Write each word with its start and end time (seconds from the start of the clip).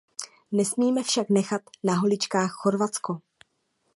Nesmíme 0.51 1.03
však 1.03 1.29
nechat 1.29 1.61
na 1.83 1.93
holičkách 1.95 2.51
Chorvatsko. 2.53 3.19